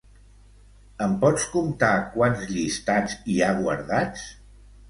Em 1.07 1.11
pots 1.25 1.45
comptar 1.57 1.91
quants 2.15 2.49
llistats 2.55 3.17
hi 3.35 3.39
ha 3.51 3.55
guardats? 3.63 4.29